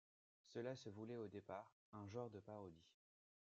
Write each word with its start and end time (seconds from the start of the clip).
Cela 0.47 0.75
se 0.75 0.89
voulait 0.89 1.19
au 1.19 1.27
départ 1.27 1.71
un 1.93 2.07
genre 2.07 2.31
de 2.31 2.39
parodie. 2.39 2.89